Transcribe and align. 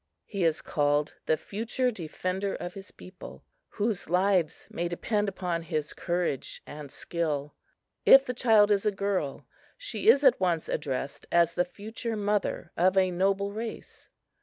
He 0.25 0.43
is 0.43 0.63
called 0.63 1.13
the 1.27 1.37
future 1.37 1.91
defender 1.91 2.55
of 2.55 2.73
his 2.73 2.89
people, 2.89 3.43
whose 3.69 4.09
lives 4.09 4.67
may 4.71 4.87
depend 4.87 5.29
upon 5.29 5.61
his 5.61 5.93
courage 5.93 6.63
and 6.65 6.91
skill. 6.91 7.53
If 8.03 8.25
the 8.25 8.33
child 8.33 8.71
is 8.71 8.83
a 8.83 8.89
girl, 8.91 9.45
she 9.77 10.07
is 10.09 10.23
at 10.23 10.39
once 10.39 10.67
addressed 10.67 11.27
as 11.31 11.53
the 11.53 11.65
future 11.65 12.15
mother 12.15 12.71
of 12.75 12.97
a 12.97 13.11
noble 13.11 13.51
race. 13.51 14.09